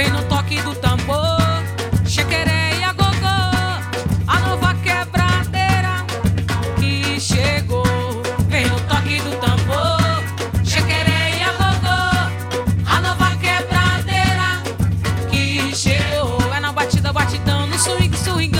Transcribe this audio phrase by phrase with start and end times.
[0.00, 1.36] Vem no toque do tambor,
[2.06, 3.38] xequereia gogô,
[4.26, 6.06] a nova quebradeira
[6.78, 7.84] que chegou.
[8.48, 10.00] Vem no toque do tambor,
[10.64, 14.62] xequereia gogô, a nova quebradeira
[15.30, 16.50] que chegou.
[16.56, 18.59] É na batida, batidão, no swing, swing.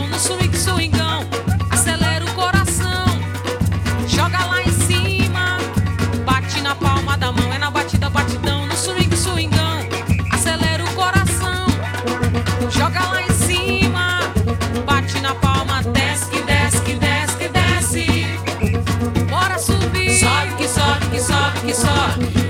[21.71, 22.40] you saw